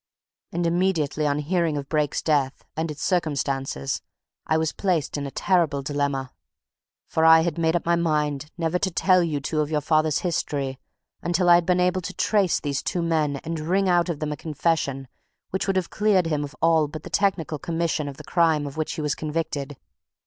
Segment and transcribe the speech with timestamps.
[0.51, 4.01] And immediately on hearing of Brake's death, and its circumstances,
[4.47, 6.33] I was placed in a terrible dilemma.
[7.05, 10.17] For I had made up my mind never to tell you two of your father's
[10.21, 10.79] history
[11.21, 14.31] until I had been able to trace these two men and wring out of them
[14.31, 15.07] a confession
[15.51, 18.77] which would have cleared him of all but the technical commission of the crime of
[18.77, 19.77] which he was convicted.